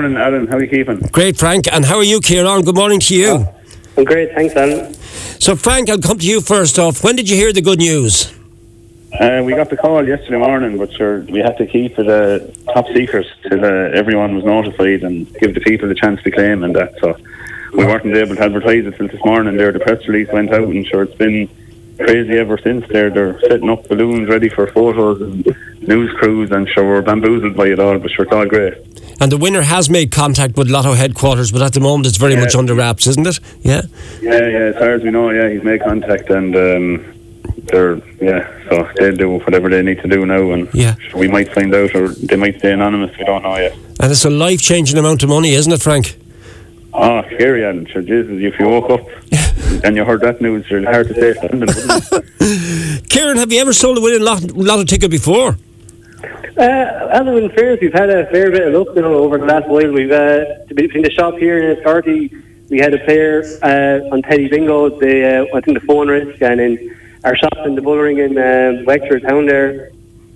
morning, 0.00 0.16
Alan. 0.16 0.46
How 0.46 0.56
are 0.56 0.62
you 0.62 0.68
keeping? 0.68 0.98
Great, 1.12 1.36
Frank. 1.36 1.70
And 1.70 1.84
how 1.84 1.96
are 1.96 2.02
you, 2.02 2.20
Kieran? 2.20 2.62
Good 2.62 2.74
morning 2.74 3.00
to 3.00 3.14
you. 3.14 3.46
I'm 3.98 4.04
great, 4.04 4.32
thanks, 4.32 4.56
Alan. 4.56 4.94
So, 4.94 5.54
Frank, 5.56 5.90
I'll 5.90 5.98
come 5.98 6.18
to 6.18 6.26
you 6.26 6.40
first 6.40 6.78
off. 6.78 7.04
When 7.04 7.16
did 7.16 7.28
you 7.28 7.36
hear 7.36 7.52
the 7.52 7.60
good 7.60 7.80
news? 7.80 8.32
Uh, 9.20 9.42
we 9.44 9.54
got 9.54 9.68
the 9.68 9.76
call 9.76 10.06
yesterday 10.06 10.38
morning, 10.38 10.78
but 10.78 10.90
sure, 10.94 11.20
we 11.22 11.40
had 11.40 11.58
to 11.58 11.66
keep 11.66 11.98
it 11.98 12.08
uh, 12.08 12.38
top 12.72 12.86
secret 12.94 13.26
till 13.42 13.62
uh, 13.62 14.00
everyone 14.00 14.34
was 14.34 14.44
notified 14.44 15.02
and 15.02 15.30
give 15.38 15.52
the 15.52 15.60
people 15.60 15.86
the 15.86 15.94
chance 15.94 16.22
to 16.22 16.30
claim 16.30 16.62
and 16.64 16.74
that. 16.74 16.98
So 17.00 17.14
we 17.74 17.84
weren't 17.84 18.06
able 18.06 18.36
to 18.36 18.42
advertise 18.42 18.86
it 18.86 18.96
till 18.96 19.08
this 19.08 19.22
morning. 19.22 19.58
There, 19.58 19.72
the 19.72 19.80
press 19.80 20.06
release 20.08 20.32
went 20.32 20.50
out, 20.50 20.68
and 20.68 20.86
sure, 20.86 21.02
it's 21.02 21.14
been 21.16 21.46
crazy 21.98 22.38
ever 22.38 22.56
since. 22.56 22.88
There, 22.88 23.10
they're 23.10 23.38
setting 23.40 23.68
up 23.68 23.86
balloons 23.88 24.30
ready 24.30 24.48
for 24.48 24.66
photos 24.68 25.20
and 25.20 25.44
news 25.86 26.10
crews, 26.18 26.50
and 26.52 26.66
sure, 26.70 26.86
we're 26.86 27.02
bamboozled 27.02 27.54
by 27.54 27.66
it 27.66 27.80
all. 27.80 27.98
But 27.98 28.12
sure, 28.12 28.24
it's 28.24 28.32
all 28.32 28.46
great. 28.46 28.74
And 29.20 29.30
the 29.30 29.36
winner 29.36 29.62
has 29.62 29.90
made 29.90 30.10
contact 30.10 30.56
with 30.56 30.70
Lotto 30.70 30.94
headquarters, 30.94 31.52
but 31.52 31.60
at 31.60 31.74
the 31.74 31.80
moment 31.80 32.06
it's 32.06 32.16
very 32.16 32.34
Yeah. 32.34 32.40
much 32.40 32.54
under 32.54 32.74
wraps, 32.74 33.06
isn't 33.06 33.26
it? 33.26 33.38
Yeah. 33.62 33.82
Yeah, 34.22 34.46
yeah. 34.48 34.58
As 34.70 34.74
far 34.76 34.92
as 34.92 35.02
we 35.02 35.10
know, 35.10 35.30
yeah, 35.30 35.48
he's 35.50 35.62
made 35.62 35.82
contact, 35.82 36.30
and 36.30 36.56
um, 36.56 37.04
they're 37.66 38.00
yeah. 38.20 38.48
So 38.70 38.88
they'll 38.96 39.16
do 39.16 39.30
whatever 39.32 39.68
they 39.68 39.82
need 39.82 40.00
to 40.02 40.08
do 40.08 40.24
now, 40.24 40.50
and 40.52 40.68
Yeah. 40.72 40.94
we 41.14 41.28
might 41.28 41.52
find 41.52 41.74
out, 41.74 41.94
or 41.94 42.08
they 42.08 42.36
might 42.36 42.58
stay 42.58 42.72
anonymous. 42.72 43.10
We 43.18 43.24
don't 43.24 43.42
know 43.42 43.56
yet. 43.58 43.74
And 44.00 44.10
it's 44.10 44.24
a 44.24 44.30
life 44.30 44.62
changing 44.62 44.96
amount 44.98 45.22
of 45.22 45.28
money, 45.28 45.52
isn't 45.52 45.72
it, 45.72 45.82
Frank? 45.82 46.16
Oh, 46.94 47.22
scary, 47.34 47.64
Alan. 47.64 47.86
Sure, 47.86 48.02
Jesus, 48.02 48.32
if 48.40 48.58
you 48.58 48.66
woke 48.68 48.90
up 48.90 49.06
and 49.84 49.94
you 49.96 50.04
heard 50.04 50.22
that 50.22 50.40
news, 50.40 50.64
it's 50.70 50.84
hard 50.86 51.08
to 51.08 51.14
say 51.14 51.34
something. 51.34 53.02
Kieran, 53.10 53.36
have 53.36 53.52
you 53.52 53.60
ever 53.60 53.72
sold 53.74 53.98
a 53.98 54.00
winning 54.00 54.22
lot- 54.22 54.50
lotto 54.56 54.84
ticket 54.84 55.10
before? 55.10 55.56
Uh, 56.60 57.08
as 57.10 57.26
in 57.26 57.48
fairness, 57.52 57.80
we've 57.80 57.94
had 57.94 58.10
a 58.10 58.26
fair 58.26 58.50
bit 58.50 58.68
of 58.68 58.74
luck 58.74 58.94
you 58.94 59.00
know, 59.00 59.14
over 59.14 59.38
the 59.38 59.46
last 59.46 59.66
while. 59.66 59.90
We've 59.90 60.12
uh, 60.12 60.44
between 60.74 61.02
the 61.02 61.10
shop 61.10 61.38
here 61.38 61.56
in 61.56 61.64
Enniscorthy, 61.64 62.68
we 62.68 62.78
had 62.78 62.92
a 62.92 62.98
player 62.98 63.42
uh, 63.62 64.12
on 64.12 64.20
Telly 64.20 64.46
Bingo. 64.46 64.90
They 64.90 65.38
uh, 65.38 65.46
went 65.54 65.66
in 65.68 65.72
the 65.72 65.80
phone 65.80 66.08
risk, 66.08 66.42
and 66.42 66.60
in 66.60 66.94
our 67.24 67.34
shop 67.34 67.56
in 67.64 67.76
the 67.76 67.80
Bullring 67.80 68.18
in 68.18 68.36
um, 68.36 68.84
Wexford 68.84 69.22
town 69.22 69.46
there, 69.46 69.90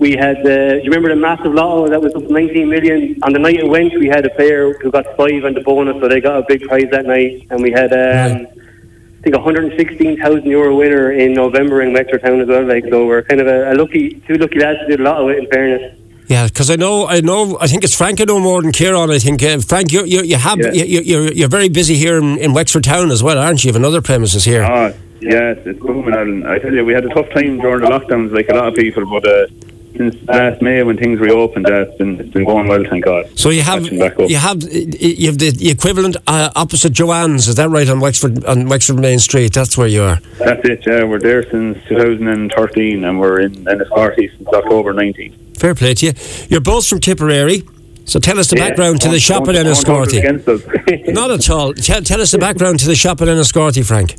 we 0.00 0.16
had. 0.16 0.38
Uh, 0.38 0.70
do 0.70 0.78
you 0.78 0.90
remember 0.90 1.10
the 1.10 1.20
massive 1.20 1.54
lotto 1.54 1.86
that 1.86 2.02
was 2.02 2.12
up 2.16 2.24
19 2.24 2.68
million? 2.68 3.22
On 3.22 3.32
the 3.32 3.38
night 3.38 3.60
it 3.60 3.68
went, 3.68 3.96
we 3.96 4.08
had 4.08 4.26
a 4.26 4.30
player 4.30 4.72
who 4.72 4.90
got 4.90 5.04
five 5.16 5.44
on 5.44 5.54
the 5.54 5.60
bonus, 5.60 6.00
so 6.00 6.08
they 6.08 6.20
got 6.20 6.40
a 6.40 6.44
big 6.48 6.62
prize 6.62 6.90
that 6.90 7.06
night, 7.06 7.46
and 7.50 7.62
we 7.62 7.70
had. 7.70 7.92
Um, 7.92 8.48
I 9.18 9.20
think 9.22 9.34
a 9.34 9.38
116,000 9.38 10.46
euro 10.46 10.76
winner 10.76 11.10
in 11.10 11.32
November 11.32 11.82
in 11.82 11.92
Wexford 11.92 12.22
Town 12.22 12.40
as 12.40 12.48
well. 12.48 12.64
Like 12.64 12.84
so, 12.88 13.06
we're 13.06 13.22
kind 13.22 13.40
of 13.40 13.46
a, 13.46 13.72
a 13.72 13.74
lucky, 13.74 14.20
two 14.26 14.34
lucky 14.34 14.60
lads 14.60 14.78
to 14.80 14.96
do 14.96 15.02
a 15.02 15.04
lot 15.04 15.20
of 15.20 15.28
it. 15.30 15.38
In 15.38 15.46
fairness, 15.48 15.98
Yeah, 16.28 16.46
because 16.46 16.70
I 16.70 16.76
know, 16.76 17.06
I 17.06 17.20
know, 17.20 17.56
I 17.60 17.66
think 17.66 17.84
it's 17.84 17.94
Frank 17.96 18.20
I 18.20 18.24
know 18.24 18.38
more 18.38 18.60
than 18.62 18.72
Kieran. 18.72 19.10
I 19.10 19.18
think 19.18 19.42
uh, 19.42 19.58
Frank, 19.60 19.92
you 19.92 20.04
you, 20.04 20.22
you 20.22 20.36
have 20.36 20.58
Yeah. 20.58 20.72
you, 20.72 20.84
you- 20.84 21.00
you're 21.10 21.32
you're 21.32 21.48
very 21.48 21.68
busy 21.70 21.96
here 21.96 22.18
in, 22.18 22.38
in 22.38 22.52
Wexford 22.52 22.84
Town 22.84 23.10
as 23.10 23.22
well, 23.22 23.38
aren't 23.38 23.64
you? 23.64 23.68
You 23.68 23.72
have 23.72 23.80
another 23.82 24.02
premises 24.02 24.44
here. 24.44 24.62
oh, 24.64 24.92
yeah, 25.20 25.54
it's, 25.56 25.78
booming, 25.80 26.14
Alan. 26.14 26.46
I 26.46 26.58
tell 26.58 26.72
you, 26.72 26.84
we 26.84 26.92
had 26.92 27.04
a 27.04 27.08
tough 27.08 27.28
time 27.30 27.58
during 27.58 27.80
the 27.80 27.88
lockdowns, 27.88 28.30
like 28.32 28.48
a 28.50 28.54
lot 28.54 28.68
of 28.68 28.74
people, 28.74 29.04
but 29.06 29.26
uh, 29.26 29.46
since 29.96 30.14
last 30.28 30.62
May 30.62 30.82
when 30.84 30.96
things 30.96 31.18
reopened, 31.18 31.66
uh, 31.68 31.80
it's 31.86 31.96
been 31.98 32.20
it's 32.20 32.28
been 32.28 32.44
going 32.44 32.68
well, 32.68 32.84
thank 32.84 33.04
God. 33.04 33.24
So 33.36 33.48
you 33.50 33.62
have 33.62 33.82
Catching 33.82 33.98
back 33.98 34.18
up. 34.20 34.28
you 34.30 34.36
have 34.36 34.62
you 34.62 35.26
have 35.26 35.38
the, 35.38 35.50
the 35.50 35.70
equivalent 35.70 36.16
uh, 36.26 36.50
opposite 36.54 36.92
Joanne's. 36.92 37.48
Is 37.48 37.54
that 37.56 37.70
right 37.70 37.88
on 37.88 37.98
Wexford 38.00 38.44
on 38.44 38.68
Wexford 38.68 39.00
Main 39.00 39.18
Street? 39.18 39.54
That's 39.54 39.76
where 39.78 39.88
you 39.88 40.02
are. 40.02 40.18
That's 40.38 40.62
it. 40.68 40.86
Yeah, 40.86 41.04
we're 41.04 41.18
there 41.18 41.42
since 41.50 41.78
2013, 41.88 43.02
and 43.04 43.18
we're 43.18 43.40
in 43.40 43.64
Enniscorthy 43.64 44.30
since 44.36 44.46
October 44.48 44.92
19. 44.92 45.46
Fair 45.58 45.74
play 45.74 45.94
to 45.94 46.06
you. 46.06 46.12
You're 46.48 46.60
both 46.60 46.86
from 46.86 47.00
Tipperary. 47.00 47.62
So 48.04 48.18
tell 48.18 48.38
us 48.38 48.48
the 48.48 48.56
Yeah, 48.56 48.68
background 48.68 49.00
to 49.02 49.08
the 49.10 49.20
shop 49.20 49.42
at 49.48 49.52
don't- 49.54 49.64
don't 49.66 49.86
hold 49.86 50.14
it 50.14 50.24
Enniscorthy. 50.24 51.12
Not 51.12 51.30
at 51.30 51.50
all. 51.50 51.74
Tell, 51.74 52.00
tell 52.00 52.20
us 52.22 52.30
the 52.30 52.38
background 52.38 52.78
to 52.80 52.86
the 52.86 52.94
shop 52.94 53.20
at 53.20 53.28
Enniscorthy, 53.28 53.84
Frank. 53.84 54.14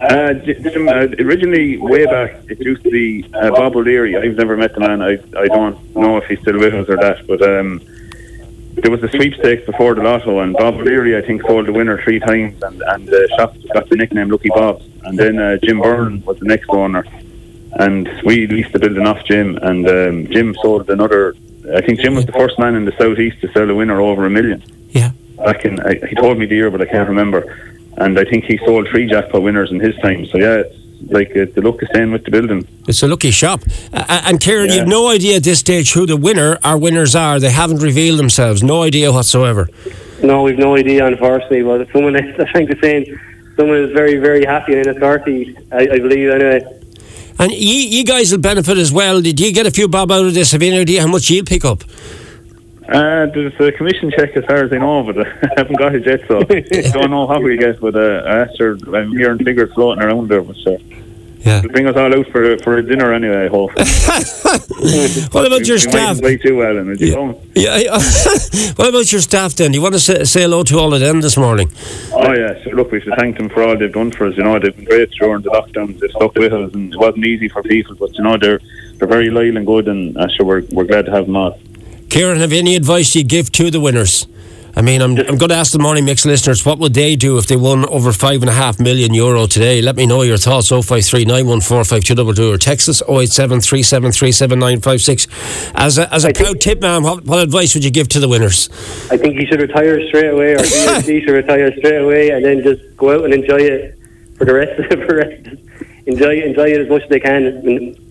Uh, 0.00 0.34
Jim, 0.34 0.88
uh, 0.88 0.92
originally, 1.18 1.76
way 1.78 2.04
back, 2.06 2.36
it 2.48 2.60
used 2.60 2.84
to 2.84 2.90
be 2.90 3.24
uh, 3.34 3.50
Bob 3.50 3.74
O'Leary. 3.74 4.16
I've 4.16 4.36
never 4.36 4.56
met 4.56 4.72
the 4.74 4.80
man. 4.80 5.02
I 5.02 5.18
I 5.36 5.46
don't 5.48 5.76
know 5.96 6.18
if 6.18 6.26
he's 6.26 6.38
still 6.38 6.56
with 6.58 6.72
us 6.72 6.88
or 6.88 6.96
that. 6.98 7.26
But 7.26 7.42
um, 7.42 7.80
there 8.76 8.92
was 8.92 9.02
a 9.02 9.08
sweepstakes 9.08 9.66
before 9.66 9.96
the 9.96 10.02
lotto, 10.04 10.38
and 10.38 10.52
Bob 10.54 10.74
O'Leary, 10.76 11.16
I 11.16 11.22
think, 11.26 11.42
sold 11.42 11.66
the 11.66 11.72
winner 11.72 12.00
three 12.04 12.20
times, 12.20 12.62
and 12.62 12.80
and 12.92 13.08
the 13.08 13.28
shop 13.36 13.56
got 13.74 13.88
the 13.88 13.96
nickname 13.96 14.28
Lucky 14.30 14.50
Bob. 14.50 14.80
And 15.02 15.18
then 15.18 15.40
uh, 15.40 15.56
Jim 15.64 15.80
Byrne 15.80 16.22
was 16.24 16.38
the 16.38 16.44
next 16.44 16.68
owner, 16.70 17.04
and 17.72 18.08
we 18.24 18.46
leased 18.46 18.72
the 18.72 18.78
building 18.78 19.06
off 19.06 19.24
Jim, 19.24 19.56
and 19.62 19.88
um, 19.88 20.26
Jim 20.32 20.54
sold 20.62 20.88
another. 20.90 21.34
I 21.74 21.80
think 21.82 22.00
Jim 22.00 22.14
was 22.14 22.24
the 22.26 22.32
first 22.32 22.58
man 22.58 22.74
in 22.74 22.84
the 22.84 22.92
southeast 22.98 23.40
to 23.42 23.52
sell 23.52 23.68
a 23.68 23.74
winner 23.74 24.00
over 24.00 24.24
a 24.26 24.30
million 24.30 24.62
Yeah. 24.90 25.10
back 25.36 25.64
in. 25.64 25.78
I, 25.80 25.94
he 26.08 26.14
told 26.14 26.38
me 26.38 26.46
the 26.46 26.54
year, 26.56 26.70
but 26.70 26.80
I 26.80 26.86
can't 26.86 27.08
remember. 27.08 27.40
And 27.98 28.18
I 28.18 28.24
think 28.24 28.44
he 28.44 28.56
sold 28.58 28.88
three 28.88 29.06
jackpot 29.08 29.42
winners 29.42 29.70
in 29.70 29.80
his 29.80 29.94
time. 29.96 30.24
So 30.26 30.38
yeah, 30.38 30.62
it's 30.64 30.76
like 31.10 31.30
uh, 31.36 31.46
the 31.54 31.60
luck 31.60 31.82
is 31.82 31.88
staying 31.90 32.10
with 32.12 32.24
the 32.24 32.30
building. 32.30 32.66
It's 32.86 33.02
a 33.02 33.06
lucky 33.08 33.30
shop. 33.32 33.60
Uh, 33.92 34.22
and 34.26 34.40
Kieran, 34.40 34.68
Yeah. 34.68 34.76
you've 34.76 34.88
no 34.88 35.10
idea 35.10 35.36
at 35.36 35.42
this 35.44 35.58
stage 35.58 35.92
who 35.92 36.06
the 36.06 36.16
winner 36.16 36.58
or 36.64 36.78
winners 36.78 37.14
are. 37.14 37.38
They 37.38 37.50
haven't 37.50 37.80
revealed 37.82 38.18
themselves. 38.18 38.62
No 38.62 38.82
idea 38.82 39.12
whatsoever. 39.12 39.68
no, 40.22 40.42
we've 40.44 40.58
no 40.58 40.74
idea, 40.76 41.04
unfortunately. 41.06 41.62
But 41.64 41.88
someone 41.92 42.16
I 42.16 42.50
think, 42.52 42.70
the 42.70 42.78
saying, 42.80 43.18
someone 43.56 43.78
is 43.78 43.92
very, 43.92 44.16
very 44.16 44.44
happy 44.46 44.72
in 44.72 44.84
Enniscorthy. 44.84 45.54
I, 45.70 45.94
I 45.96 45.98
believe 45.98 46.30
anyway. 46.30 46.64
And 47.38 47.52
you, 47.52 47.58
you 47.58 48.04
guys 48.04 48.32
will 48.32 48.40
benefit 48.40 48.78
as 48.78 48.92
well. 48.92 49.20
Did 49.20 49.38
you 49.38 49.52
get 49.52 49.66
a 49.66 49.70
few 49.70 49.88
bob 49.88 50.10
out 50.10 50.26
of 50.26 50.34
this? 50.34 50.52
Have 50.52 50.62
you 50.62 50.72
any 50.72 50.80
idea 50.80 51.02
how 51.02 51.08
much 51.08 51.30
you'll 51.30 51.44
pick 51.44 51.64
up? 51.64 51.84
Uh, 52.88 53.26
there's 53.26 53.52
a 53.60 53.70
commission 53.72 54.10
check 54.10 54.34
as 54.34 54.44
far 54.46 54.64
as 54.64 54.72
I 54.72 54.78
know, 54.78 55.02
but 55.04 55.18
I 55.26 55.48
haven't 55.58 55.78
got 55.78 55.94
it 55.94 56.06
yet, 56.06 56.22
so 56.26 56.40
don't 56.92 57.10
know 57.10 57.26
how 57.26 57.38
we 57.38 57.58
get. 57.58 57.80
But 57.80 57.94
uh, 57.94 58.46
her, 58.58 58.78
I'm 58.94 59.10
hearing 59.12 59.44
figures 59.44 59.72
floating 59.74 60.02
around 60.02 60.28
there, 60.28 60.42
but 60.42 60.56
uh, 60.66 60.78
Yeah. 61.40 61.58
it'll 61.58 61.70
bring 61.70 61.86
us 61.86 61.96
all 61.96 62.14
out 62.14 62.26
for 62.28 62.58
for 62.58 62.78
a 62.78 62.82
dinner 62.82 63.12
anyway. 63.12 63.44
I 63.44 63.48
hope. 63.48 63.70
What 65.32 65.46
about 65.46 65.66
your 65.66 65.78
staff? 65.78 66.20
you, 66.22 66.62
Alan. 66.62 66.86
Would 66.88 67.00
you 67.00 67.14
come? 67.14 67.36
Yeah, 67.54 67.76
yeah. 67.76 67.90
what 68.76 68.88
about 68.88 69.10
your 69.10 69.20
staff 69.20 69.54
then? 69.54 69.72
Do 69.72 69.78
you 69.78 69.82
want 69.82 69.94
to 69.94 70.00
say, 70.00 70.24
say 70.24 70.42
hello 70.42 70.62
to 70.64 70.78
all 70.78 70.94
of 70.94 71.00
them 71.00 71.20
this 71.20 71.36
morning? 71.36 71.70
Oh 72.12 72.32
yeah, 72.32 72.62
so 72.62 72.70
look, 72.70 72.92
we 72.92 73.00
should 73.00 73.14
thank 73.18 73.38
them 73.38 73.48
for 73.48 73.62
all 73.62 73.76
they've 73.76 73.92
done 73.92 74.12
for 74.12 74.26
us. 74.26 74.36
You 74.36 74.44
know, 74.44 74.58
they've 74.58 74.74
been 74.74 74.84
great 74.84 75.10
during 75.10 75.42
the 75.42 75.50
lockdowns. 75.50 75.98
They 75.98 76.08
stuck 76.08 76.34
with 76.36 76.52
us, 76.52 76.72
and 76.74 76.92
it 76.92 76.98
wasn't 76.98 77.26
easy 77.26 77.48
for 77.48 77.62
people, 77.62 77.96
but 77.96 78.14
you 78.16 78.22
know, 78.22 78.36
they're 78.36 78.60
they're 78.96 79.08
very 79.08 79.30
loyal 79.30 79.56
and 79.56 79.66
good, 79.66 79.88
and 79.88 80.16
uh, 80.16 80.28
sure, 80.28 80.46
we're 80.46 80.62
we're 80.70 80.84
glad 80.84 81.06
to 81.06 81.10
have 81.10 81.26
them 81.26 81.36
all. 81.36 81.58
Kieran, 82.08 82.38
have 82.38 82.52
you 82.52 82.58
any 82.58 82.76
advice 82.76 83.14
you 83.14 83.24
give 83.24 83.52
to 83.52 83.70
the 83.70 83.80
winners? 83.80 84.26
I 84.76 84.82
mean, 84.82 85.02
I'm, 85.02 85.16
I'm 85.16 85.38
going 85.38 85.48
to 85.48 85.56
ask 85.56 85.72
the 85.72 85.78
Morning 85.78 86.04
Mix 86.04 86.24
listeners, 86.24 86.64
what 86.64 86.78
would 86.78 86.94
they 86.94 87.16
do 87.16 87.38
if 87.38 87.46
they 87.46 87.56
won 87.56 87.84
over 87.86 88.12
five 88.12 88.42
and 88.42 88.50
a 88.50 88.52
half 88.52 88.78
million 88.78 89.14
euro 89.14 89.46
today? 89.46 89.82
Let 89.82 89.96
me 89.96 90.06
know 90.06 90.22
your 90.22 90.36
thoughts. 90.36 90.68
053 90.68 91.24
914 91.24 91.84
5222 91.84 92.52
or 92.54 92.58
text 92.58 92.88
us 92.88 93.02
087 93.02 93.60
373 93.60 95.32
As 95.74 95.98
a, 95.98 96.14
as 96.14 96.24
a 96.24 96.28
I 96.28 96.32
proud 96.32 96.60
Tipp 96.60 96.80
man, 96.80 97.02
what, 97.02 97.24
what 97.24 97.42
advice 97.42 97.74
would 97.74 97.84
you 97.84 97.90
give 97.90 98.08
to 98.08 98.20
the 98.20 98.28
winners? 98.28 98.68
I 99.10 99.16
think 99.16 99.40
you 99.40 99.46
should 99.46 99.60
retire 99.60 100.06
straight 100.08 100.30
away, 100.30 100.52
or 100.52 100.58
DSD 100.58 101.24
should 101.24 101.34
retire 101.34 101.76
straight 101.78 102.02
away, 102.02 102.30
and 102.30 102.44
then 102.44 102.62
just 102.62 102.96
go 102.96 103.14
out 103.14 103.24
and 103.24 103.34
enjoy 103.34 103.58
it 103.58 103.98
for 104.36 104.44
the 104.44 104.54
rest 104.54 104.78
of 104.78 104.88
the 104.88 104.96
for 105.06 105.06
the 105.06 105.14
rest. 105.14 105.46
Enjoy 106.06 106.36
it, 106.36 106.44
enjoy 106.44 106.70
it 106.70 106.80
as 106.80 106.88
much 106.88 107.02
as 107.02 107.08
they 107.08 107.20
can. 107.20 107.46
And, 107.46 108.07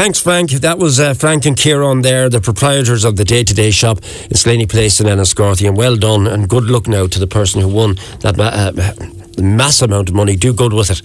Thanks, 0.00 0.18
Frank. 0.18 0.50
That 0.50 0.78
was 0.78 0.98
uh, 0.98 1.12
Frank 1.12 1.44
and 1.44 1.54
Kieran 1.54 2.00
there, 2.00 2.30
the 2.30 2.40
proprietors 2.40 3.04
of 3.04 3.16
the 3.16 3.24
day 3.24 3.44
to 3.44 3.52
day 3.52 3.70
shop 3.70 3.98
in 4.30 4.34
Slaney 4.34 4.64
Place 4.64 4.98
in 4.98 5.06
Enniscorthy. 5.06 5.68
And 5.68 5.76
well 5.76 5.94
done, 5.94 6.26
and 6.26 6.48
good 6.48 6.64
luck 6.64 6.88
now 6.88 7.06
to 7.06 7.18
the 7.18 7.26
person 7.26 7.60
who 7.60 7.68
won 7.68 7.96
that 8.20 8.38
ma- 8.38 8.44
uh, 8.44 8.94
mass 9.42 9.82
amount 9.82 10.08
of 10.08 10.14
money. 10.14 10.36
Do 10.36 10.54
good 10.54 10.72
with 10.72 10.90
it. 10.90 11.02